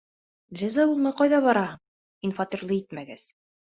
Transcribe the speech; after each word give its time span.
Риза 0.61 0.85
булмай, 0.91 1.15
ҡайҙа 1.21 1.41
бараһың, 1.49 1.79
һин 2.25 2.35
фатирлы 2.41 2.77
итмәгәс? 2.81 3.29